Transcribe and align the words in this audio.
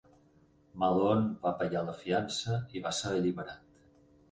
Malone 0.83 1.27
va 1.43 1.51
pagar 1.59 1.85
la 1.91 1.95
fiança 1.99 2.59
i 2.81 2.85
va 2.89 2.97
ser 3.03 3.15
alliberat. 3.21 3.65